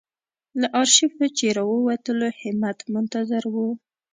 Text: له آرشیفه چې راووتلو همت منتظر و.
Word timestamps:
له 0.59 0.67
آرشیفه 0.81 1.25
چې 1.37 1.45
راووتلو 1.57 2.27
همت 2.39 2.77
منتظر 2.93 3.43
و. 3.53 3.55